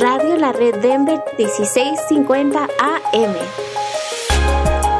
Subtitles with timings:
[0.00, 3.34] Radio La Red Denver 1650 AM.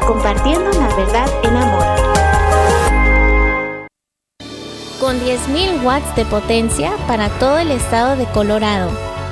[0.05, 1.85] Compartiendo la verdad en amor.
[4.99, 8.91] Con 10.000 watts de potencia para todo el estado de Colorado.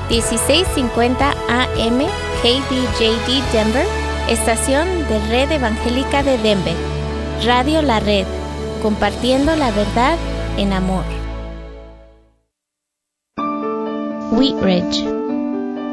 [0.10, 2.00] 1650 AM
[2.42, 3.86] KBJD Denver,
[4.30, 6.76] estación de Red Evangélica de Denver.
[7.44, 8.26] Radio La Red,
[8.82, 10.18] compartiendo la verdad
[10.56, 11.04] en amor.
[14.32, 15.17] Wheatridge,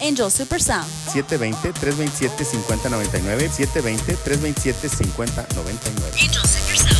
[0.00, 0.86] Angel Super Sound.
[1.12, 3.50] 720-327-5099.
[3.50, 6.20] 720-327-5099.
[6.20, 6.96] Angel Super Sound.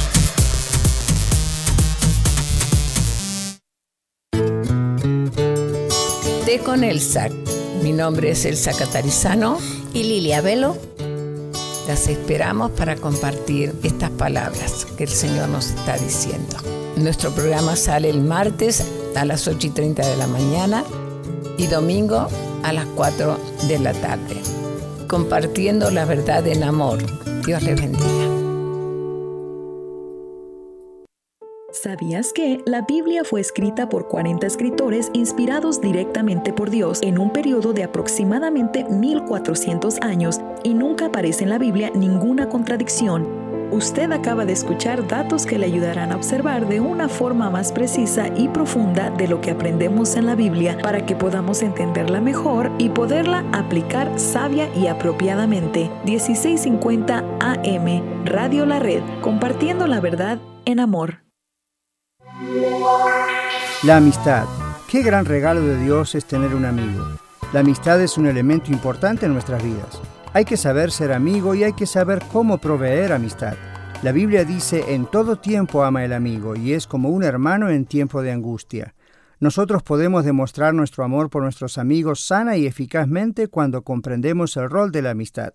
[6.45, 7.29] Té con Elsa.
[7.83, 9.59] Mi nombre es Elsa Catarizano
[9.93, 10.77] y Lilia Velo.
[11.89, 16.57] Las esperamos para compartir estas palabras que el Señor nos está diciendo.
[16.97, 18.83] Nuestro programa sale el martes
[19.15, 20.85] a las 8 y 30 de la mañana
[21.59, 22.29] y domingo
[22.67, 24.43] a las 4 de la tarde.
[25.09, 26.99] Compartiendo la verdad en amor.
[27.45, 28.27] Dios les bendiga.
[31.71, 37.31] ¿Sabías que la Biblia fue escrita por 40 escritores inspirados directamente por Dios en un
[37.31, 43.46] periodo de aproximadamente 1400 años y nunca aparece en la Biblia ninguna contradicción?
[43.71, 48.29] Usted acaba de escuchar datos que le ayudarán a observar de una forma más precisa
[48.37, 52.91] y profunda de lo que aprendemos en la Biblia para que podamos entenderla mejor y
[52.91, 55.91] poderla aplicar sabia y apropiadamente.
[56.05, 61.25] 1650 AM, Radio La Red, compartiendo la verdad en amor.
[63.83, 64.45] La amistad.
[64.89, 67.05] Qué gran regalo de Dios es tener un amigo.
[67.53, 70.01] La amistad es un elemento importante en nuestras vidas.
[70.37, 73.55] Hay que saber ser amigo y hay que saber cómo proveer amistad.
[74.03, 77.87] La Biblia dice, en todo tiempo ama el amigo y es como un hermano en
[77.87, 78.95] tiempo de angustia.
[79.41, 84.93] Nosotros podemos demostrar nuestro amor por nuestros amigos sana y eficazmente cuando comprendemos el rol
[84.93, 85.55] de la amistad.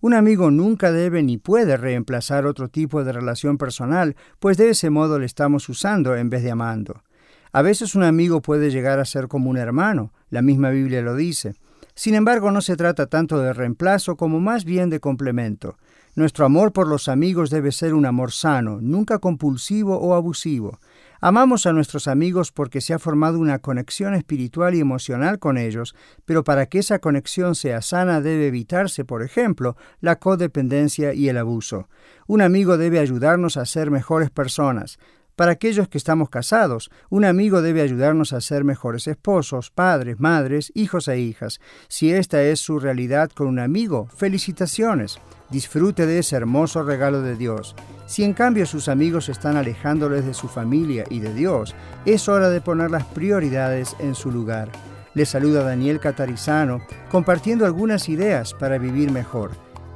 [0.00, 4.88] Un amigo nunca debe ni puede reemplazar otro tipo de relación personal, pues de ese
[4.88, 7.02] modo le estamos usando en vez de amando.
[7.52, 11.16] A veces un amigo puede llegar a ser como un hermano, la misma Biblia lo
[11.16, 11.52] dice.
[11.94, 15.76] Sin embargo, no se trata tanto de reemplazo como más bien de complemento.
[16.14, 20.78] Nuestro amor por los amigos debe ser un amor sano, nunca compulsivo o abusivo.
[21.22, 25.94] Amamos a nuestros amigos porque se ha formado una conexión espiritual y emocional con ellos,
[26.24, 31.38] pero para que esa conexión sea sana debe evitarse, por ejemplo, la codependencia y el
[31.38, 31.88] abuso.
[32.26, 34.98] Un amigo debe ayudarnos a ser mejores personas.
[35.42, 40.70] Para aquellos que estamos casados, un amigo debe ayudarnos a ser mejores esposos, padres, madres,
[40.72, 41.60] hijos e hijas.
[41.88, 45.18] Si esta es su realidad con un amigo, felicitaciones.
[45.50, 47.74] Disfrute de ese hermoso regalo de Dios.
[48.06, 51.74] Si en cambio sus amigos están alejándoles de su familia y de Dios,
[52.06, 54.70] es hora de poner las prioridades en su lugar.
[55.14, 59.50] Les saluda Daniel Catarizano, compartiendo algunas ideas para vivir mejor.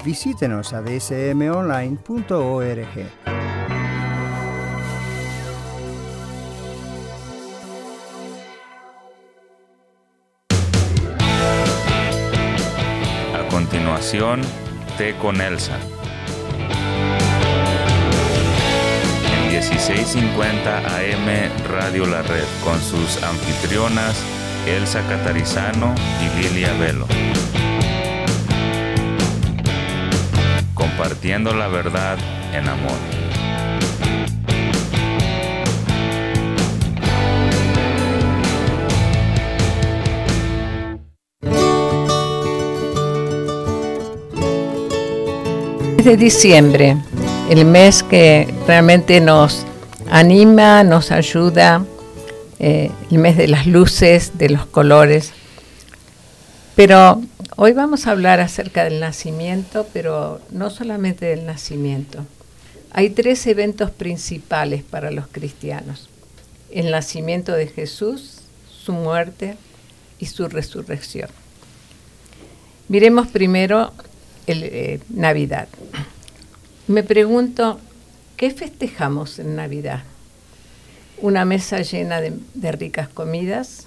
[0.05, 1.97] Visítenos a dsmonline.org.
[14.97, 15.77] Té con Elsa.
[19.35, 24.17] En 1650 AM Radio La Red con sus anfitrionas
[24.65, 27.09] Elsa Catarizano y Lilia Velo.
[30.75, 32.17] Compartiendo la verdad
[32.53, 33.16] en amor.
[46.05, 46.97] De diciembre,
[47.51, 49.65] el mes que realmente nos
[50.11, 51.85] anima, nos ayuda,
[52.59, 55.33] eh, el mes de las luces, de los colores.
[56.75, 57.23] Pero
[57.57, 62.25] hoy vamos a hablar acerca del nacimiento, pero no solamente del nacimiento.
[62.93, 66.09] Hay tres eventos principales para los cristianos.
[66.71, 69.57] El nacimiento de Jesús, su muerte
[70.19, 71.31] y su resurrección.
[72.89, 73.93] Miremos primero
[74.47, 75.69] el, eh, Navidad.
[76.87, 77.81] Me pregunto,
[78.37, 80.03] ¿qué festejamos en Navidad?
[81.19, 83.87] ¿Una mesa llena de, de ricas comidas?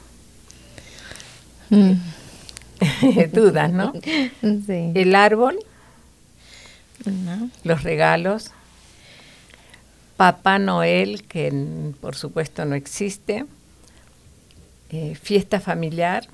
[1.70, 1.94] Mm.
[3.34, 3.94] Dudas, ¿no?
[4.42, 4.92] Sí.
[4.96, 5.60] ¿El árbol?
[7.64, 8.52] los regalos,
[10.18, 13.46] Papá Noel, que por supuesto no existe,
[14.90, 16.28] eh, fiesta familiar,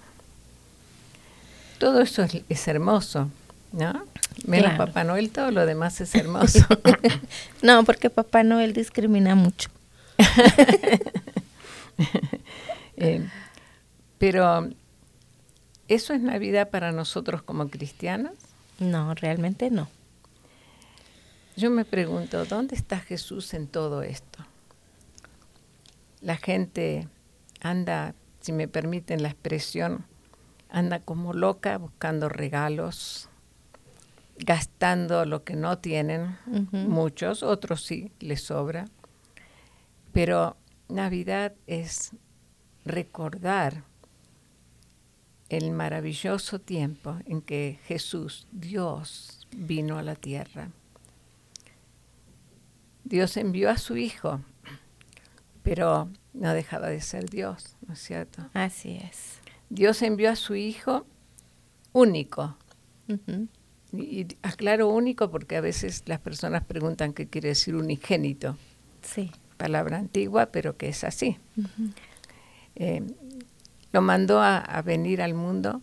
[1.78, 3.30] todo eso es, hermoso,
[3.76, 4.06] ¿no?
[4.48, 6.66] Menos Papá Noel, todo lo demás es hermoso.
[7.62, 9.70] no, porque Papá Noel discrimina mucho.
[12.98, 13.28] Eh,
[14.18, 14.70] pero,
[15.90, 18.32] ¿eso es Navidad para nosotros como cristianos?
[18.80, 19.90] No, realmente no.
[21.58, 24.46] Yo me pregunto, ¿dónde está Jesús en todo esto?
[26.22, 27.10] La gente
[27.60, 30.06] anda, si me permiten la expresión,
[30.70, 33.30] anda como loca buscando regalos,
[34.38, 36.38] gastando lo que no tienen,
[36.72, 38.86] muchos, otros sí, les sobra.
[40.12, 40.58] Pero
[40.90, 42.12] Navidad es
[42.84, 43.84] recordar
[45.50, 50.70] el maravilloso tiempo en que Jesús, Dios, vino a la tierra.
[53.04, 54.42] Dios envió a su Hijo,
[55.64, 58.50] pero no dejaba de ser Dios, ¿no es cierto?
[58.54, 59.40] Así es.
[59.70, 61.06] Dios envió a su Hijo
[61.94, 62.58] único.
[64.00, 68.58] Y, aclaro único porque a veces las personas preguntan qué quiere decir unigénito.
[69.02, 69.32] Sí.
[69.58, 71.38] Palabra antigua, pero que es así.
[72.76, 73.04] Eh,
[73.92, 75.82] lo mandó a, venir al mundo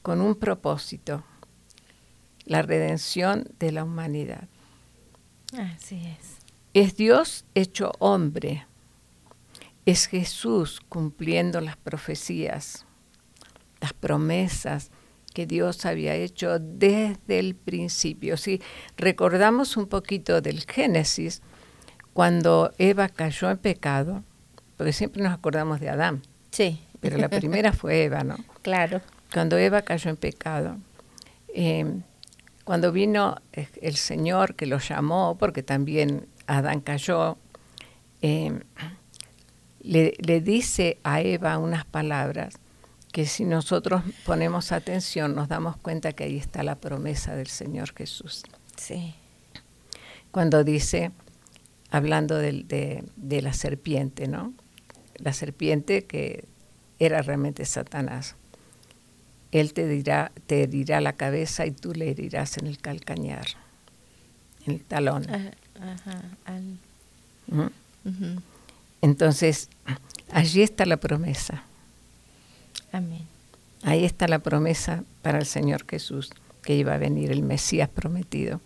[0.00, 1.22] con un propósito,
[2.46, 4.48] la redención de la humanidad.
[5.52, 6.38] Así es.
[6.72, 8.66] Es Dios hecho hombre,
[9.84, 12.86] es Jesús cumpliendo las profecías,
[13.80, 14.90] las promesas
[15.32, 18.36] que Dios había hecho desde el principio.
[18.36, 18.60] Si
[18.96, 21.42] recordamos un poquito del Génesis,
[22.12, 24.24] cuando Eva cayó en pecado,
[24.76, 26.22] porque siempre nos acordamos de Adán.
[26.50, 26.80] Sí.
[27.00, 28.36] Pero la primera fue Eva, ¿no?
[28.62, 29.00] Claro.
[29.32, 30.76] Cuando Eva cayó en pecado,
[31.54, 32.02] em,
[32.64, 37.38] cuando vino el Señor que lo llamó, porque también Adán cayó,
[38.20, 38.60] em,
[39.80, 42.58] le, le dice a Eva unas palabras
[43.12, 47.92] que si nosotros ponemos atención nos damos cuenta que ahí está la promesa del Señor
[47.94, 48.42] Jesús.
[48.76, 49.14] Sí.
[50.30, 51.10] Cuando dice,
[51.90, 54.54] hablando de, de, la serpiente, ¿no?
[55.16, 56.44] La serpiente que
[56.98, 58.36] era realmente Satanás.
[59.50, 63.46] Él te dirá, te herirá la cabeza y tú le herirás en el calcañar,
[64.66, 65.26] en el talón.
[65.28, 66.22] Ajá,
[69.02, 69.68] Entonces,
[70.30, 71.64] allí está la promesa.
[72.92, 73.26] Amén.
[73.82, 76.30] Ahí está la promesa para el Señor Jesús,
[76.62, 78.60] que iba a venir el Mesías prometido.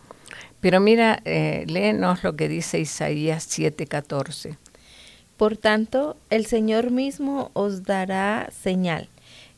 [0.61, 4.57] Pero mira, eh, léenos lo que dice Isaías 7:14.
[5.37, 9.09] Por tanto, el Señor mismo os dará señal.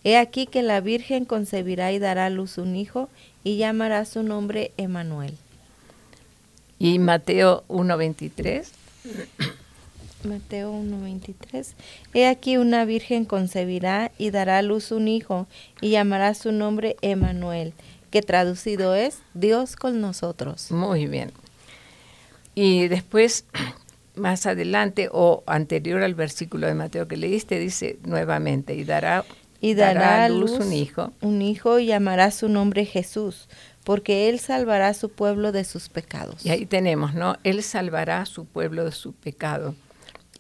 [0.05, 3.09] He aquí que la Virgen concebirá y dará a luz un hijo
[3.45, 5.37] y llamará su nombre Emanuel.
[6.79, 8.73] Y Mateo 1:23.
[10.29, 11.75] Mateo 1:23.
[12.15, 15.47] He aquí una virgen concebirá y dará a luz un hijo
[15.81, 17.73] y llamará su nombre Emanuel,
[18.11, 20.71] que traducido es Dios con nosotros.
[20.71, 21.33] Muy bien.
[22.55, 23.45] Y después,
[24.17, 29.25] más adelante o anterior al versículo de Mateo que leíste, dice nuevamente, y dará,
[29.61, 31.13] y dará, a luz, un hijo.
[31.21, 33.49] Un hijo y llamará su nombre Jesús,
[33.85, 36.45] porque él salvará a su pueblo de sus pecados.
[36.45, 37.37] Y ahí tenemos, ¿no?
[37.45, 39.75] Él salvará a su pueblo de su pecado.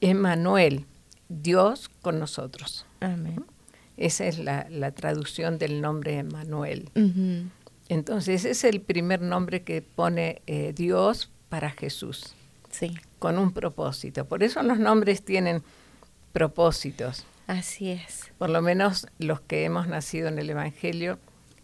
[0.00, 0.86] Emanuel,
[1.28, 2.86] Dios con nosotros.
[3.00, 3.44] Amén.
[3.96, 6.90] Esa es la, traducción del nombre Emanuel.
[7.88, 12.34] Entonces, ese es el primer nombre que pone eh, Dios para Jesús.
[12.70, 12.94] Sí.
[13.18, 14.26] Con un propósito.
[14.26, 15.62] Por eso los nombres tienen
[16.32, 17.24] propósitos.
[17.46, 18.32] Así es.
[18.38, 21.18] Por lo menos los que hemos nacido en el Evangelio,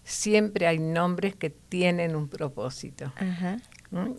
[0.05, 3.13] siempre hay nombres que tienen un propósito.
[3.17, 3.59] Ajá.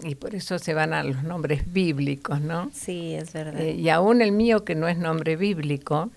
[0.03, 2.69] Y por eso se van a los nombres bíblicos, ¿no?
[2.73, 3.59] Sí, es verdad.
[3.59, 6.11] Eh, y aún el mío, que no es nombre bíblico,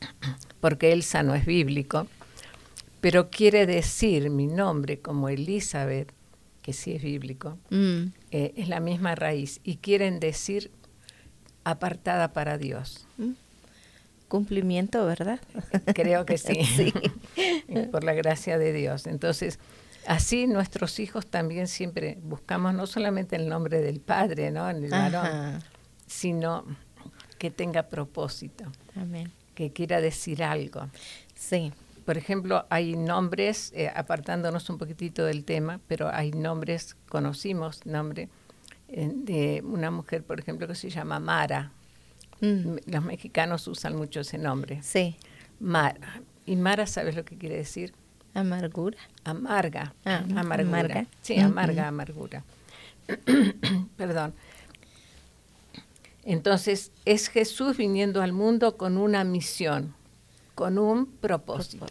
[0.60, 2.06] porque Elsa no es bíblico,
[3.00, 6.12] pero quiere decir mi nombre como Elizabeth,
[6.60, 8.02] que sí es bíblico, mm.
[8.30, 10.70] eh, es la misma raíz, y quieren decir
[11.64, 13.06] apartada para Dios.
[13.16, 13.32] Mm.
[14.28, 15.40] Cumplimiento, ¿verdad?
[15.94, 16.92] Creo que sí, sí.
[17.90, 19.06] por la gracia de Dios.
[19.06, 19.58] Entonces,
[20.06, 24.68] Así nuestros hijos también siempre buscamos no solamente el nombre del padre, ¿no?
[24.68, 25.62] En el varón,
[26.06, 26.64] sino
[27.38, 28.64] que tenga propósito.
[28.96, 29.30] Amén.
[29.54, 30.88] Que quiera decir algo.
[31.34, 31.72] Sí.
[32.04, 38.28] Por ejemplo, hay nombres, eh, apartándonos un poquitito del tema, pero hay nombres, conocimos nombre
[38.88, 41.72] eh, de una mujer, por ejemplo, que se llama Mara.
[42.40, 42.76] Mm.
[42.86, 44.82] Los mexicanos usan mucho ese nombre.
[44.82, 45.16] Sí.
[45.60, 46.22] Mara.
[46.44, 47.94] ¿Y Mara sabes lo que quiere decir?
[48.34, 48.98] Amargura.
[49.24, 49.94] Amarga.
[50.04, 50.62] Ah, amargura.
[50.62, 51.06] amarga.
[51.20, 52.44] Sí, amarga, amargura.
[53.96, 54.34] Perdón.
[56.24, 59.94] Entonces, es Jesús viniendo al mundo con una misión,
[60.54, 61.86] con un propósito.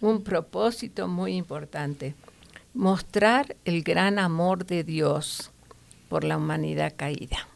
[0.00, 2.14] Un propósito muy importante.
[2.74, 5.50] Mostrar el gran amor de Dios
[6.08, 7.48] por la humanidad caída.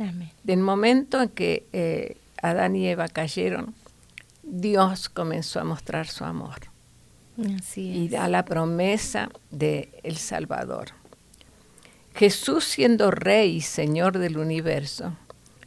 [0.00, 0.30] Amén.
[0.42, 3.74] Del momento en que eh, Adán y Eva cayeron,
[4.42, 6.67] Dios comenzó a mostrar su amor
[7.58, 10.88] Así y da la promesa de el Salvador.
[12.14, 15.12] Jesús siendo rey y señor del universo,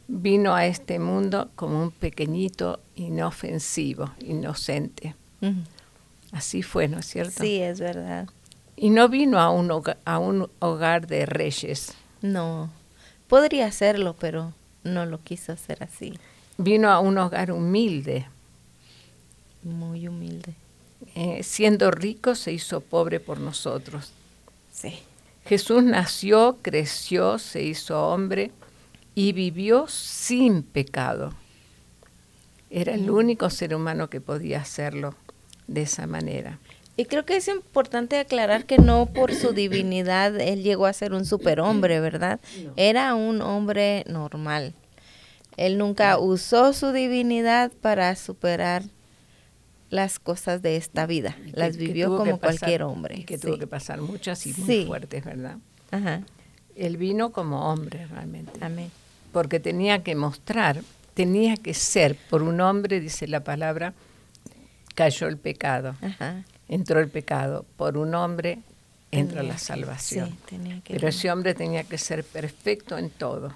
[0.06, 5.14] vino a este mundo como un pequeñito inofensivo, inocente.
[6.30, 7.42] Así fue, ¿no es cierto?
[7.42, 8.28] Sí, es verdad.
[8.76, 12.70] Y no vino a un, hoga- a un hogar de reyes, No.
[13.28, 14.52] Podría hacerlo, pero
[14.84, 16.12] no lo quiso hacer así.
[16.58, 18.26] vino a un hogar humilde.
[19.62, 20.54] Muy humilde.
[21.14, 24.12] Eh, siendo rico se hizo pobre por nosotros.
[24.70, 25.00] Sí.
[25.44, 28.50] Jesús nació, creció, se hizo hombre
[29.14, 31.34] y vivió sin pecado.
[32.70, 35.14] Era el único ser humano que podía hacerlo
[35.66, 36.58] de esa manera.
[36.96, 41.14] Y creo que es importante aclarar que no por su divinidad él llegó a ser
[41.14, 42.40] un superhombre, ¿verdad?
[42.76, 44.74] Era un hombre normal.
[45.56, 48.84] Él nunca usó su divinidad para superar
[49.92, 51.36] las cosas de esta vida.
[51.46, 53.18] Y Las que vivió que como pasar- cualquier hombre.
[53.18, 53.42] Y que sí.
[53.46, 55.58] tuvo que pasar muchas y muy fuertes, ¿verdad?
[55.90, 56.22] Ajá.
[56.74, 58.52] Él vino como hombre realmente.
[58.64, 58.90] Amén.
[59.32, 60.80] Porque tenía que mostrar,
[61.12, 63.92] tenía que ser, por un hombre, dice la palabra,
[64.94, 65.94] cayó el pecado.
[66.00, 66.42] Ajá.
[66.68, 68.60] entró el pecado, por un hombre
[69.10, 70.30] entra Tenía la que- salvación.
[70.30, 73.52] sí, tenía que Pero ese hombre tenía que ser perfecto en todo.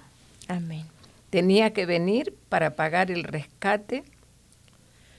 [0.47, 0.85] Amén.
[1.31, 4.03] Tenía que venir para pagar el rescate,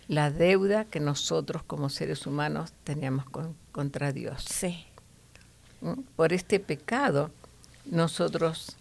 [0.08, 4.44] la deuda que nosotros como seres humanos teníamos con- contra Dios.
[4.48, 4.84] Sí.
[5.82, 6.00] ¿Mm?
[6.16, 7.30] Por este pecado
[7.84, 8.76] nosotros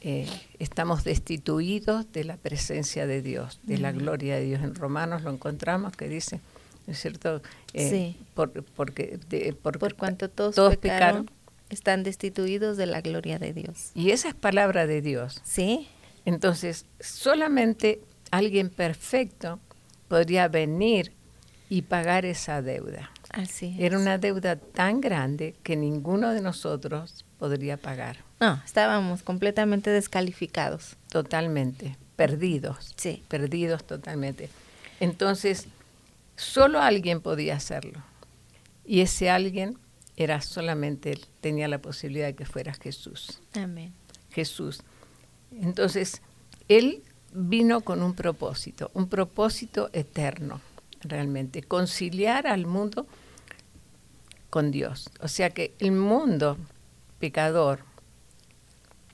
[0.00, 0.28] eh,
[0.60, 4.62] estamos destituidos de la presencia de Dios, de la gloria de Dios.
[4.62, 6.40] En Romanos lo encontramos que dice,
[6.86, 7.42] ¿no es cierto?
[7.72, 8.16] Eh, Sí.
[8.34, 11.30] por- porque, de- porque Por cuanto todos, todos pecaron, pecaron.
[11.68, 13.90] están destituidos de la gloria de Dios.
[13.94, 15.40] Y esa es palabra de Dios.
[15.44, 15.88] Sí.
[16.24, 18.00] Entonces, solamente
[18.30, 19.58] alguien perfecto
[20.08, 21.12] podría venir
[21.68, 23.10] y pagar esa deuda.
[23.30, 23.80] Así es.
[23.80, 28.24] Era una deuda tan grande que ninguno de nosotros podría pagar.
[28.40, 30.96] No, estábamos completamente descalificados.
[31.10, 32.94] Totalmente, perdidos.
[32.96, 33.22] Sí.
[33.28, 34.48] Perdidos totalmente.
[35.00, 35.66] Entonces,
[36.36, 38.02] solo alguien podía hacerlo.
[38.86, 39.78] Y ese alguien
[40.16, 43.40] era solamente él, tenía la posibilidad de que fuera Jesús.
[43.54, 43.92] Amén.
[44.30, 44.82] Jesús.
[45.52, 46.22] Entonces,
[46.68, 50.60] Él vino con un propósito, un propósito eterno,
[51.02, 53.06] realmente, conciliar al mundo
[54.50, 55.10] con Dios.
[55.20, 56.56] O sea que el mundo
[57.18, 57.80] pecador,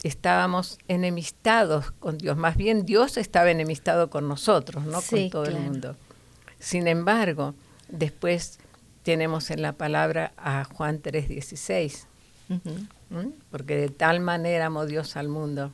[0.02, 5.42] estábamos enemistados con Dios, más bien Dios estaba enemistado con nosotros, no Sí, con todo
[5.44, 5.59] claro.
[5.59, 5.97] el mundo.
[6.59, 7.54] Sin embargo,
[7.88, 8.59] después
[9.02, 12.06] tenemos en la palabra a Juan 3:16,
[12.50, 12.71] Ujú.
[13.11, 13.33] ¿Mm?
[13.50, 15.73] Porque de tal manera amó Dios al mundo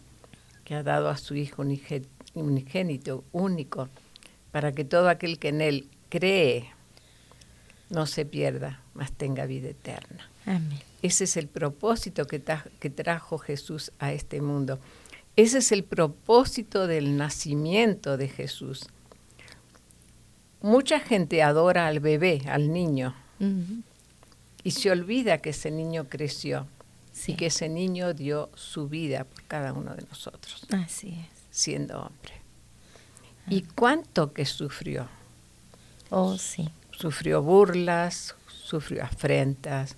[0.64, 1.64] que ha dado a su Hijo
[2.34, 3.88] unigénito, único,
[4.52, 6.70] para que todo aquel que en Él cree
[7.88, 10.28] no se pierda, mas tenga vida eterna.
[10.46, 10.78] Amén.
[11.02, 14.78] Ese es el propósito que, trajo Jesús a este mundo.
[15.36, 18.86] Ese es el propósito del nacimiento de Jesús.
[20.60, 23.14] Mucha gente adora al bebé, al niño,
[24.62, 26.66] y se olvida que ese niño creció
[27.12, 27.32] Sí.
[27.32, 31.39] y que ese niño dio su vida por cada uno de nosotros, Así es.
[31.50, 32.34] Siendo hombre.
[33.48, 35.08] ¿Y cuánto que sufrió?
[36.10, 36.68] Oh, sí.
[36.92, 39.96] Sufrió burlas, sufrió afrentas.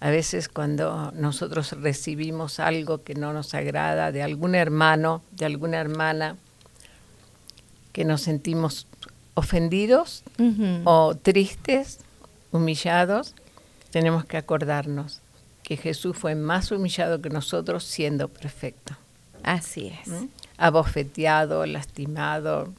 [0.00, 5.80] A veces cuando nosotros recibimos algo que no nos agrada de algún hermano, de alguna
[5.80, 6.36] hermana,
[7.92, 8.86] que nos sentimos
[9.34, 10.22] ofendidos
[10.84, 12.00] o tristes,
[12.52, 13.34] humillados,
[13.90, 15.20] tenemos que acordarnos
[15.62, 18.96] que Jesús fue más humillado que nosotros siendo perfecto.
[19.42, 20.08] Así es.
[20.08, 20.28] ¿m?
[20.58, 22.72] Abofeteado, lastimado,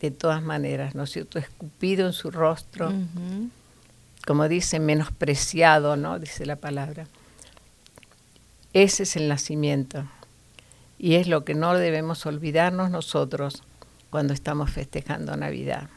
[0.00, 1.38] de todas maneras, ¿no es cierto?
[1.38, 2.92] Escupido en su rostro,
[4.26, 6.18] como dice, menospreciado, ¿no?
[6.18, 7.06] Dice la palabra.
[8.72, 10.04] Ese es el nacimiento.
[10.98, 13.62] Y es lo que no debemos olvidarnos nosotros
[14.10, 15.88] cuando estamos festejando Navidad.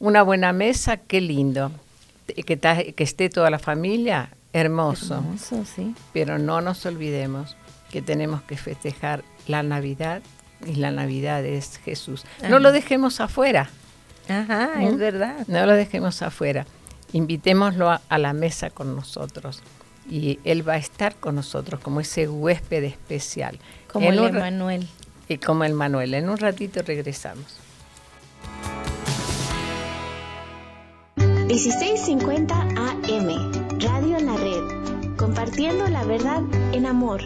[0.00, 1.70] Una buena mesa, qué lindo.
[2.46, 5.16] Que, ta- que esté toda la familia, hermoso.
[5.16, 5.94] Hermoso, sí.
[6.12, 7.56] Pero no nos olvidemos
[7.90, 10.22] que tenemos que festejar la Navidad
[10.66, 12.24] y la Navidad es Jesús.
[12.48, 13.70] No lo dejemos afuera,
[14.28, 14.82] Ajá, ¿Mm?
[14.82, 15.36] es verdad.
[15.46, 16.66] no lo dejemos afuera.
[17.12, 19.62] invitémoslo a, la mesa con nosotros
[20.08, 23.58] y Él va a estar con nosotros como ese huésped especial.
[23.92, 24.88] Como el Emanuel.
[25.28, 26.14] Y como el Manuel.
[26.14, 27.58] En un ratito regresamos.
[31.46, 37.20] 1650 AM, Radio en la Red, compartiendo la verdad en amor.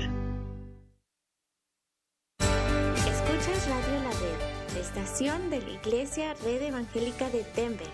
[5.05, 7.87] De la Iglesia Red Evangélica de Denver.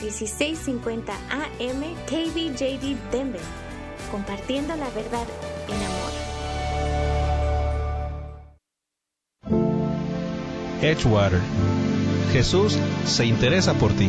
[0.00, 3.40] 1650 AM KBJD Denver,
[4.10, 5.26] compartiendo la verdad
[5.68, 6.10] en amor.
[10.80, 11.40] Edgewater.
[12.32, 14.08] Jesús se interesa por ti.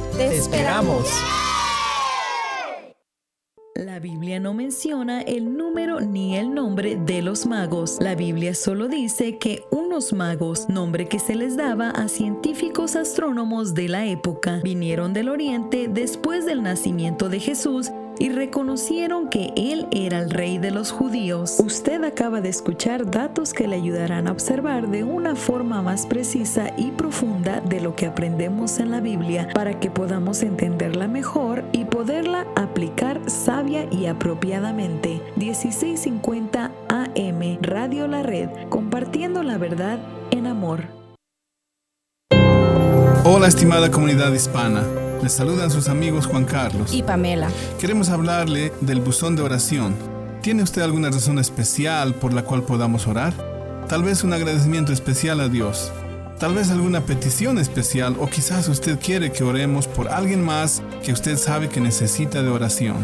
[0.29, 1.09] te esperamos.
[3.73, 7.97] La Biblia no menciona el número ni el nombre de los magos.
[7.99, 13.73] La Biblia solo dice que unos magos, nombre que se les daba a científicos astrónomos
[13.73, 19.87] de la época, vinieron del oriente después del nacimiento de Jesús y reconocieron que Él
[19.91, 21.57] era el rey de los judíos.
[21.59, 26.71] Usted acaba de escuchar datos que le ayudarán a observar de una forma más precisa
[26.77, 31.85] y profunda de lo que aprendemos en la Biblia para que podamos entenderla mejor y
[31.85, 35.21] poderla aplicar sabia y apropiadamente.
[35.35, 39.99] 1650 AM Radio La Red, compartiendo la verdad
[40.31, 40.85] en amor.
[43.23, 44.83] Hola estimada comunidad hispana.
[45.21, 47.47] Les saludan sus amigos Juan Carlos y Pamela.
[47.79, 49.93] Queremos hablarle del buzón de oración.
[50.41, 53.31] ¿Tiene usted alguna razón especial por la cual podamos orar?
[53.87, 55.91] Tal vez un agradecimiento especial a Dios.
[56.39, 61.13] Tal vez alguna petición especial o quizás usted quiere que oremos por alguien más que
[61.13, 62.95] usted sabe que necesita de oración.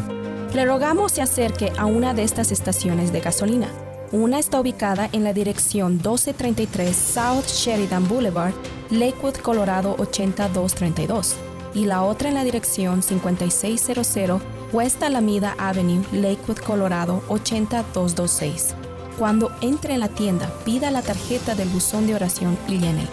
[0.56, 3.68] Le rogamos se acerque a una de estas estaciones de gasolina.
[4.12, 8.54] Una está ubicada en la dirección 1233 South Sheridan Boulevard,
[8.90, 11.36] Lakewood, Colorado 8232
[11.78, 14.42] y la otra en la dirección 5600
[14.74, 18.74] West Alameda Avenue, Lakewood, Colorado 80226.
[19.20, 23.06] Cuando entre en la tienda, pida la tarjeta del buzón de oración y llene.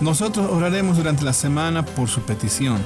[0.00, 2.78] Nosotros oraremos durante la semana por su petición.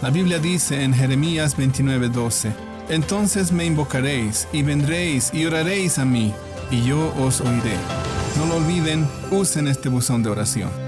[0.00, 2.54] La Biblia dice en Jeremías 29:12,
[2.88, 6.32] Entonces me invocaréis y vendréis y oraréis a mí,
[6.70, 7.76] y yo os oiré.
[8.38, 10.87] No lo olviden, usen este buzón de oración.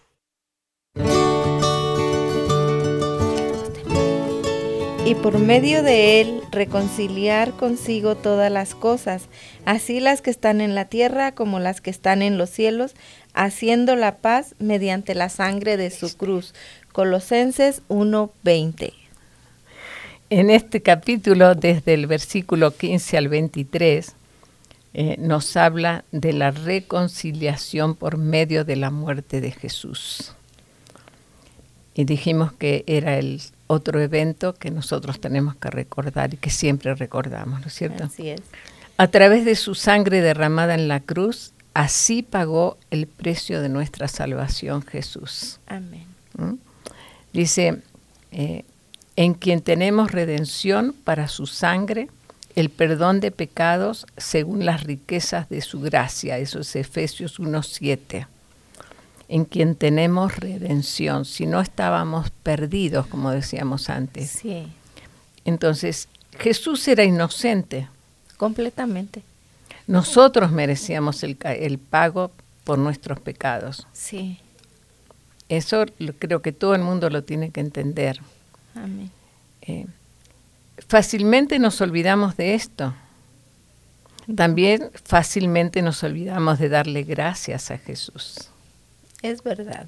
[5.11, 9.23] Y por medio de él reconciliar consigo todas las cosas,
[9.65, 12.93] así las que están en la tierra como las que están en los cielos,
[13.33, 16.53] haciendo la paz mediante la sangre de su cruz.
[16.93, 18.93] Colosenses 1:20.
[20.29, 24.15] En este capítulo, desde el versículo 15 al 23,
[24.93, 30.33] eh, nos habla de la reconciliación por medio de la muerte de Jesús.
[31.93, 36.93] y dijimos que era el otro evento que nosotros tenemos que recordar y que siempre
[36.93, 38.03] recordamos, ¿no es cierto?
[38.03, 38.41] Así es.
[38.97, 44.09] A través de su sangre derramada en la cruz, así pagó el precio de nuestra
[44.09, 45.59] salvación Jesús.
[45.67, 46.05] Amén.
[46.37, 46.55] ¿Mm?
[47.31, 47.81] Dice,
[48.33, 48.65] eh,
[49.15, 52.09] en quien tenemos redención para su sangre,
[52.55, 56.37] el perdón de pecados según las riquezas de su gracia.
[56.37, 58.27] Eso es Efesios 1.7
[59.31, 64.29] en quien tenemos redención, si no estábamos perdidos, como decíamos antes.
[64.29, 64.67] Sí.
[65.45, 67.87] Entonces, Jesús era inocente.
[68.35, 69.23] Completamente.
[69.87, 72.31] Nosotros merecíamos el, el pago
[72.65, 73.87] por nuestros pecados.
[73.93, 74.37] Sí.
[75.47, 75.85] Eso
[76.19, 78.19] creo que todo el mundo lo tiene que entender.
[78.75, 79.09] Amén.
[79.61, 79.85] Eh,
[80.89, 82.93] fácilmente nos olvidamos de esto.
[84.35, 88.50] También fácilmente nos olvidamos de darle gracias a Jesús.
[89.21, 89.87] Es verdad.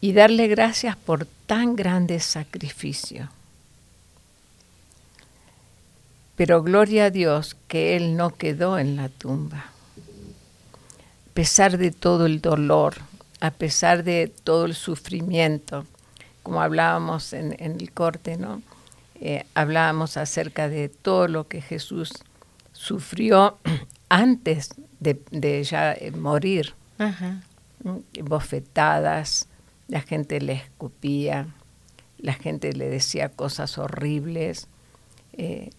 [0.00, 3.28] Y darle gracias por tan grande sacrificio.
[6.36, 9.58] Pero gloria a Dios que Él no quedó en la tumba.
[9.58, 12.96] A pesar de todo el dolor,
[13.40, 15.86] a pesar de todo el sufrimiento,
[16.42, 18.62] como hablábamos en, el corte, ¿no?
[19.20, 22.12] Eh, hablábamos acerca de todo lo que Jesús
[22.72, 23.58] sufrió
[24.08, 26.10] antes de, de ya eh,
[26.98, 27.42] morir.
[28.22, 29.48] Bofetadas,
[29.88, 31.48] la gente le escupía,
[32.18, 34.68] la gente le decía cosas horribles,
[35.32, 35.70] eh,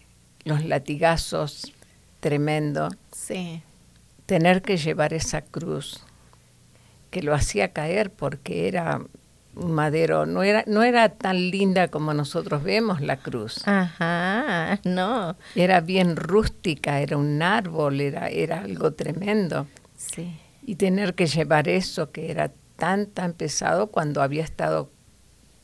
[0.44, 1.72] los latigazos
[2.20, 2.90] tremendo.
[3.12, 3.62] Sí.
[4.26, 6.02] Tener que llevar esa cruz
[7.10, 9.00] que lo hacía caer porque era
[9.56, 13.66] un madero, no era, no era tan linda como nosotros vemos la cruz.
[13.66, 15.36] Ajá, no.
[15.54, 19.66] Era bien rústica, era un árbol, era, era algo tremendo.
[19.96, 24.90] Sí y tener que llevar eso que era tan, tan pesado cuando había estado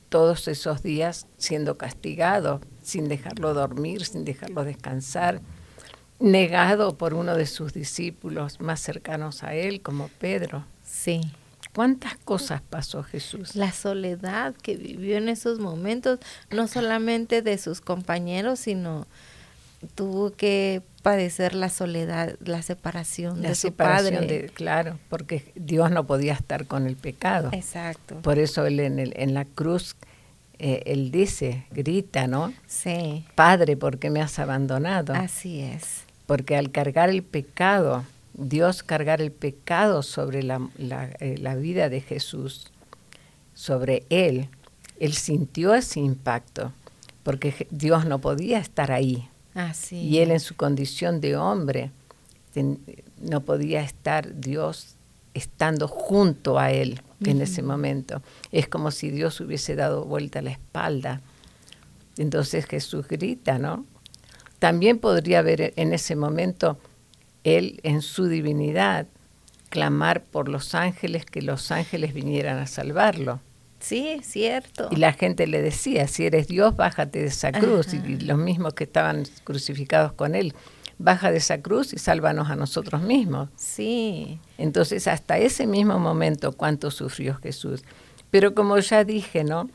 [0.08, 5.40] todos esos días siendo castigado, sin dejarlo dormir, sin dejarlo descansar,
[6.18, 10.64] negado por uno de sus discípulos más cercanos a él, como Pedro.
[10.84, 11.20] Sí.
[11.74, 13.54] ¿Cuántas cosas pasó Jesús?
[13.54, 16.18] La soledad que vivió en esos momentos,
[16.50, 19.06] no solamente de sus compañeros, sino
[19.94, 24.50] tuvo que padecer la soledad, la separación de su padre.
[24.54, 27.50] claro, porque Dios no podía estar con el pecado.
[27.52, 28.16] Exacto.
[28.22, 29.96] Por eso él en, el, en la cruz,
[30.58, 32.52] eh, él dice, grita, ¿no?
[32.66, 33.24] Sí.
[33.34, 35.14] Padre, ¿por qué me has abandonado?
[35.14, 36.04] Así es.
[36.26, 41.88] Porque al cargar el pecado, Dios cargar el pecado sobre la, la, eh, la vida
[41.88, 42.70] de Jesús,
[43.54, 44.48] sobre él,
[45.00, 46.72] él sintió ese impacto,
[47.22, 49.28] porque Dios no podía estar ahí
[49.90, 51.90] y él en su condición de hombre
[53.20, 54.96] no podía estar Dios
[55.34, 58.22] estando junto a él en ese momento.
[58.50, 61.20] Es como si Dios hubiese dado vuelta la espalda.
[62.16, 63.84] Entonces Jesús grita, ¿no?
[64.58, 66.78] También podría haber en ese momento
[67.44, 69.06] él en su divinidad
[69.68, 73.40] clamar por los ángeles que los ángeles vinieran a salvarlo.
[73.80, 74.88] Sí, cierto.
[74.90, 77.94] Y la gente le decía, si eres Dios, bájate de esa cruz.
[77.94, 80.54] Y, los mismos que estaban crucificados con él,
[80.98, 83.48] baja de esa cruz y sálvanos a nosotros mismos.
[83.56, 84.38] Sí.
[84.58, 87.82] Entonces, hasta ese mismo momento, cuánto sufrió Jesús.
[88.30, 89.68] Pero como ya dije, ¿no?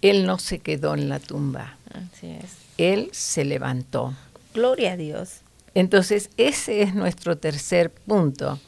[0.00, 1.76] Él no se quedó en la tumba.
[1.92, 2.56] Así es.
[2.78, 4.14] Él se levantó.
[4.54, 5.40] Gloria a Dios.
[5.74, 8.58] Entonces, ese es nuestro tercer punto.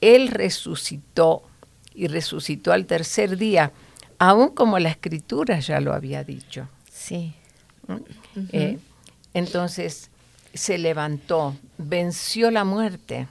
[0.00, 1.42] Él resucitó
[1.96, 3.72] y resucitó al tercer día,
[4.18, 6.68] aún como la escritura ya lo había dicho.
[6.92, 7.34] Sí.
[7.88, 7.96] ¿Mm?
[8.52, 8.78] Eh,
[9.34, 10.10] entonces
[10.54, 13.28] se levantó, venció la muerte.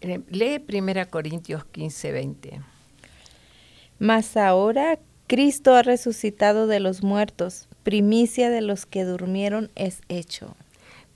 [0.00, 2.60] Eh, lee 1 Corintios 15, 20.
[3.98, 10.56] Mas ahora Cristo ha resucitado de los muertos, primicia de los que durmieron es hecho.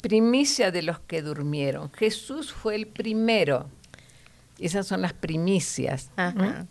[0.01, 1.91] Primicia de los que durmieron.
[1.93, 3.67] Jesús fue el primero
[4.59, 6.11] esas son las primicias.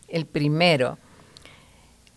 [0.07, 0.97] El primero.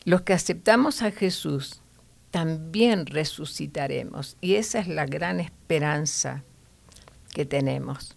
[0.05, 1.83] Los que aceptamos a Jesús
[2.31, 4.37] también resucitaremos.
[4.41, 6.43] Y esa es la gran esperanza
[7.33, 8.17] que tenemos.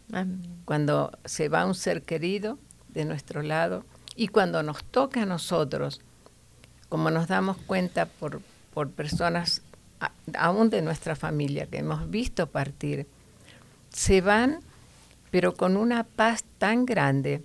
[0.65, 2.57] Cuando se va un ser querido
[2.89, 3.85] de nuestro lado
[4.15, 6.01] y cuando nos toca a nosotros,
[6.89, 8.41] como nos damos cuenta por,
[8.73, 9.61] por personas
[10.35, 13.07] aún de nuestra familia que hemos visto partir,
[13.89, 14.61] se van
[15.31, 17.41] pero con una paz tan grande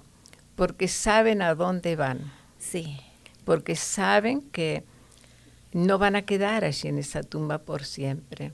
[0.57, 2.33] porque saben a dónde van.
[2.59, 2.99] Sí.
[3.44, 4.85] Porque saben que
[5.72, 8.53] no van a quedar allí en esa tumba por siempre.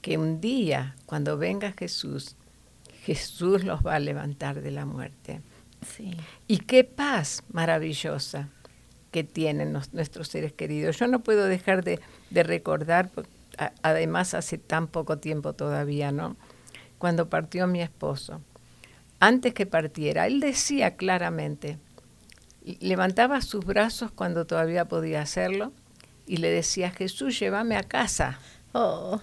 [0.00, 2.36] Que un día, cuando venga Jesús,
[3.04, 5.40] Jesús los va a levantar de la muerte.
[6.46, 8.48] Y qué paz maravillosa
[9.10, 10.98] que tienen nuestros seres queridos.
[10.98, 12.00] Yo no puedo dejar de,
[12.30, 13.10] recordar,
[13.82, 16.36] además hace tan poco tiempo todavía, ¿no?
[17.00, 18.42] Cuando partió mi esposo.
[19.20, 21.78] Antes que partiera, él decía claramente,
[22.80, 25.72] levantaba sus brazos cuando todavía podía hacerlo
[26.26, 28.38] y le decía, Jesús, llévame a casa.
[28.72, 29.18] Oh.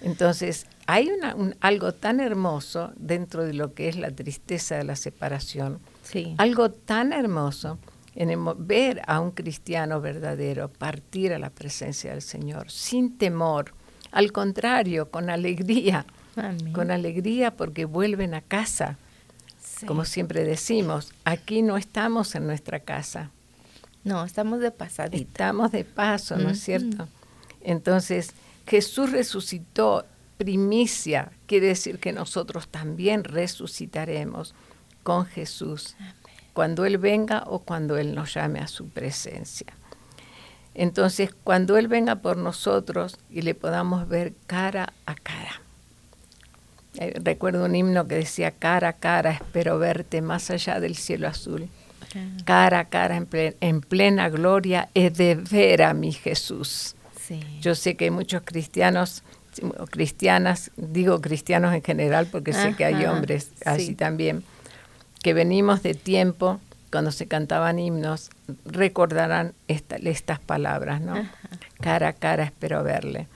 [0.00, 4.96] Entonces, hay una, algo tan hermoso dentro de lo que es la tristeza de la
[4.96, 6.34] separación, sí.
[6.38, 7.78] algo tan hermoso
[8.14, 13.74] en ver a un cristiano verdadero partir a la presencia del Señor sin temor,
[14.12, 16.06] al contrario, con alegría,
[16.72, 18.96] con alegría porque vuelven a casa.
[19.86, 23.30] Como siempre decimos, aquí no estamos en nuestra casa.
[24.04, 25.22] No, estamos de pasadita.
[25.22, 27.08] Estamos de paso, ¿no es cierto?
[27.62, 28.32] Entonces,
[28.66, 30.06] Jesús resucitó
[30.38, 34.54] primicia, quiere decir que nosotros también resucitaremos
[35.02, 35.96] con Jesús
[36.54, 39.66] cuando Él venga o cuando Él nos llame a su presencia.
[40.74, 44.89] Entonces, cuando Él venga por nosotros y le podamos ver cara a cara.
[47.00, 51.28] Eh, recuerdo un himno que decía, cara a cara, espero verte más allá del cielo
[51.28, 51.68] azul.
[52.44, 56.94] Cara a cara, en, plena, gloria, he de ver a mi Jesús.
[57.62, 59.22] Yo sé que hay muchos cristianos
[59.90, 64.44] cristianas, digo cristianos en general porque sé que hay hombres así también,
[65.22, 66.60] que venimos de tiempo,
[66.90, 68.30] cuando se cantaban himnos,
[68.64, 71.14] recordarán estas palabras, ¿no?
[71.80, 73.28] Cara a cara espero verle.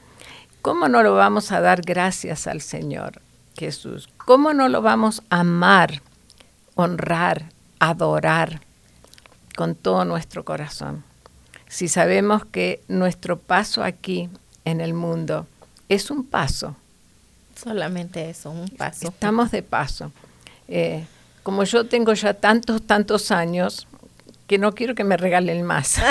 [0.63, 3.21] ¿Cómo no lo vamos a dar gracias al Señor
[3.57, 4.09] Jesús?
[4.17, 6.03] ¿Cómo no lo vamos a amar,
[6.75, 8.61] honrar, adorar
[9.57, 11.05] con todo nuestro corazón?
[11.69, 14.29] Si sabemos que nuestro paso aquí
[14.65, 15.47] en el mundo
[15.89, 16.77] es un paso.
[17.57, 19.09] Solamente eso, un paso.
[19.09, 20.13] Estamos de paso.
[20.69, 21.07] Eh,
[21.43, 23.87] como yo tengo ya tantos, tantos años,
[24.47, 25.97] que no quiero que me regalen más.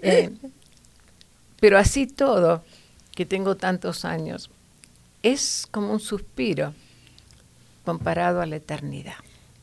[0.00, 0.30] Eh,
[1.58, 2.62] pero así todo,
[3.16, 4.48] que tengo tantos años,
[5.22, 6.74] es como un suspiro
[7.84, 9.16] comparado a la eternidad.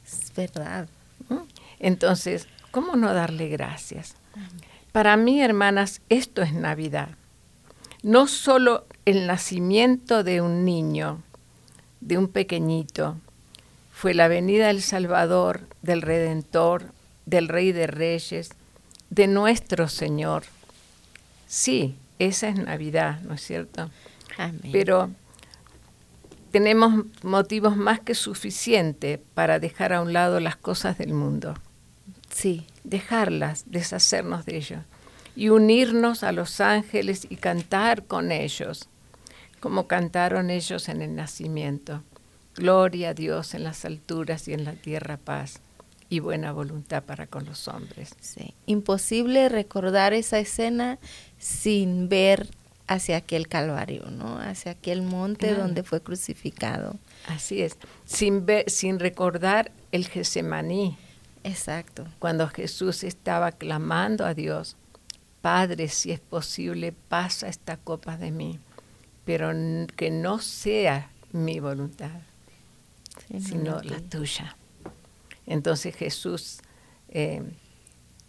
[0.05, 0.87] Es verdad.
[1.29, 1.37] ¿Mm?
[1.79, 4.15] Entonces, ¿cómo no darle gracias?
[4.91, 7.09] Para mí, hermanas, esto es Navidad.
[8.01, 11.21] No solo el nacimiento de un niño,
[12.01, 13.17] de un pequeñito,
[13.91, 16.91] fue la venida del Salvador, del Redentor,
[17.25, 18.51] del Rey de Reyes,
[19.09, 20.43] de nuestro Señor.
[21.47, 23.89] Sí, esa es Navidad, ¿no es cierto?
[24.71, 25.09] Pero
[26.55, 31.53] tenemos motivos más que suficientes para dejar a un lado las cosas del mundo.
[32.29, 32.65] Sí.
[32.85, 34.79] Dejarlas, deshacernos de ellos
[35.35, 38.87] y unirnos a los ángeles y cantar con ellos,
[39.59, 42.03] como cantaron ellos en el nacimiento.
[42.55, 45.59] Gloria a Dios en las alturas y en la tierra paz
[46.07, 48.15] y buena voluntad para con los hombres.
[48.21, 48.53] Sí.
[48.65, 50.99] Imposible recordar esa escena
[51.37, 52.47] sin ver
[52.87, 54.39] hacia aquel Calvario, ¿no?
[54.39, 56.97] Hacia aquel monte donde fue crucificado.
[57.27, 60.97] Así es, sin ver, sin recordar el Getsemaní.
[61.43, 62.05] Exacto.
[62.19, 64.75] Cuando Jesús estaba clamando a Dios,
[65.41, 68.59] Padre, si es posible, pasa esta copa de mí,
[69.25, 69.51] pero
[69.95, 72.21] que no sea mi voluntad,
[73.39, 74.55] sino la tuya.
[75.45, 76.61] Entonces Jesús
[77.09, 77.43] eh,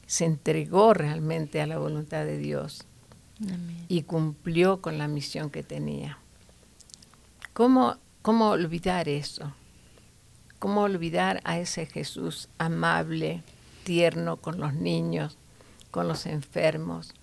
[0.06, 2.86] se entregó realmente a la voluntad de Dios
[3.88, 6.18] y cumplió con la misión que tenía.
[7.52, 9.52] ¿Cómo, ¿Cómo olvidar eso?
[10.58, 13.42] ¿Cómo olvidar a ese Jesús amable,
[13.84, 15.36] tierno con los niños,
[15.90, 17.14] con los enfermos,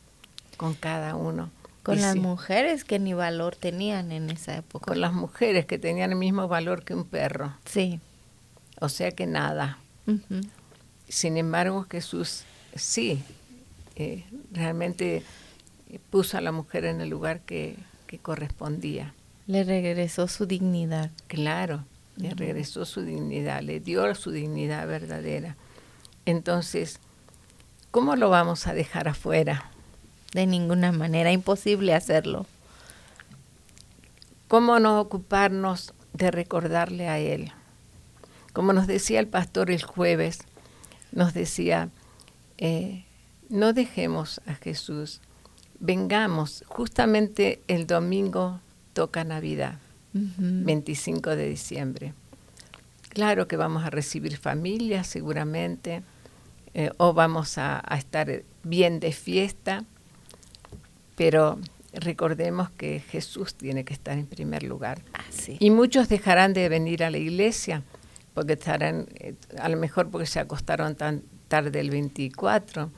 [0.57, 1.49] con cada uno?
[1.83, 4.85] Con las mujeres que ni valor tenían en esa época.
[4.85, 7.53] Con las mujeres que tenían el mismo valor que un perro.
[7.65, 7.99] Sí.
[8.79, 9.79] O sea que nada.
[11.09, 12.43] Sin embargo, Jesús
[12.75, 13.21] sí,
[13.95, 15.23] eh, realmente
[15.99, 17.77] puso a la mujer en el lugar que,
[18.21, 19.15] correspondía.
[19.47, 21.09] Le regresó su dignidad.
[21.25, 21.83] Claro,
[22.15, 25.57] le regresó su dignidad, le dio su dignidad verdadera.
[26.27, 26.99] Entonces,
[27.89, 29.71] ¿cómo lo vamos a dejar afuera?
[30.33, 32.45] De ninguna manera, imposible hacerlo.
[34.47, 37.51] ¿Cómo no ocuparnos de recordarle a Él?
[38.53, 40.43] Como nos decía el pastor el jueves,
[41.11, 41.89] nos decía,
[42.59, 43.05] eh,
[43.49, 45.21] no dejemos a Jesús,
[45.83, 48.61] vengamos, justamente el domingo
[48.93, 49.79] toca Navidad,
[50.13, 52.13] 25 de diciembre.
[53.09, 56.01] Claro que vamos a recibir familia seguramente,
[56.73, 59.83] eh, o vamos a, estar bien de fiesta,
[61.17, 61.59] pero
[61.91, 65.01] recordemos que Jesús tiene que estar en primer lugar.
[65.13, 65.25] Ah,
[65.59, 67.83] y muchos dejarán de venir a la iglesia,
[68.33, 72.89] porque estarán, eh, a lo mejor porque se acostaron tan tarde el 24,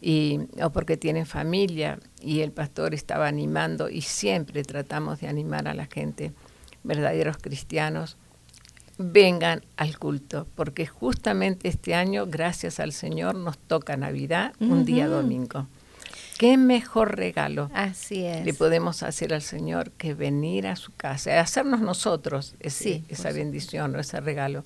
[0.00, 5.68] y, o porque tienen familia, y el pastor estaba animando, y siempre tratamos de animar
[5.68, 6.32] a la gente,
[6.84, 8.16] verdaderos cristianos,
[8.98, 15.08] vengan al culto, porque justamente este año, gracias al Señor, nos toca Navidad, un día
[15.08, 15.66] domingo.
[16.38, 18.44] ¿Qué mejor regalo Así es.
[18.44, 23.96] le podemos hacer al Señor que venir a su casa, hacernos nosotros ese, esa bendición
[23.96, 24.62] o ese regalo,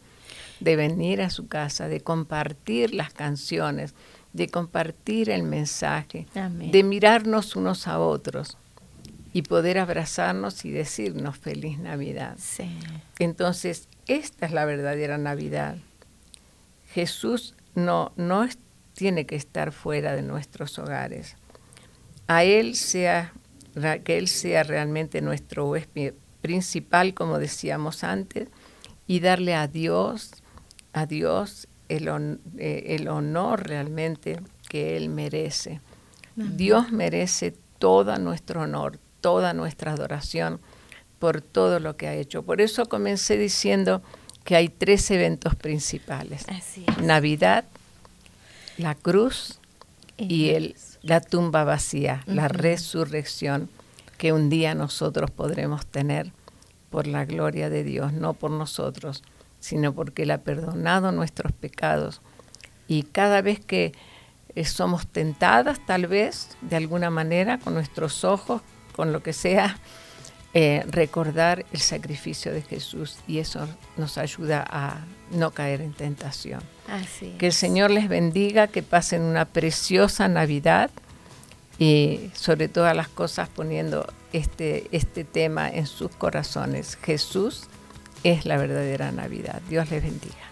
[0.59, 3.95] de venir a su casa, de compartir las canciones,
[4.33, 8.57] de compartir el mensaje, de mirarnos unos a otros
[9.33, 12.37] y poder abrazarnos y decirnos feliz Navidad.
[13.19, 15.77] Entonces, esta es la verdadera Navidad.
[16.93, 18.47] Jesús no, no
[18.95, 21.37] tiene que estar fuera de nuestros hogares.
[22.27, 23.33] A Él sea,
[24.05, 28.49] que Él sea realmente nuestro huésped principal, como decíamos antes,
[29.07, 30.33] y darle a Dios,
[30.93, 35.81] a Dios el, eh, el honor realmente que Él merece.
[36.37, 40.61] Dios merece todo nuestro honor, toda nuestra adoración
[41.19, 42.43] por todo lo que ha hecho.
[42.43, 44.03] Por eso comencé diciendo
[44.45, 46.47] que hay tres eventos principales.
[47.03, 47.65] Navidad,
[48.79, 49.59] la cruz
[50.17, 53.69] y el, la tumba vacía, la resurrección
[54.17, 56.33] que un día nosotros podremos tener
[56.91, 59.23] por la gloria de Dios, no por nosotros,
[59.61, 62.21] sino porque Él ha perdonado nuestros pecados.
[62.89, 63.93] Y cada vez que
[64.55, 68.63] eh, somos tentadas, tal vez, de alguna manera, con nuestros ojos,
[68.97, 69.79] con lo que sea,
[70.55, 76.61] eh, recordar el sacrificio de Jesús y eso nos ayuda a no caer en tentación.
[77.39, 80.91] que el Señor les bendiga, que pasen una preciosa Navidad
[81.79, 86.99] y sobre todas las cosas poniendo este, este tema en sus corazones.
[87.01, 87.70] Jesús
[88.25, 89.61] es la verdadera Navidad.
[89.69, 90.51] Dios les bendiga.